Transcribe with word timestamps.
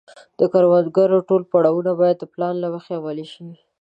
د 0.39 0.41
کروندې 0.53 1.19
ټول 1.29 1.41
پړاوونه 1.51 1.91
باید 2.01 2.17
د 2.19 2.25
پلان 2.33 2.55
له 2.63 2.67
مخې 2.73 2.91
عملي 2.99 3.25
شي. 3.33 3.45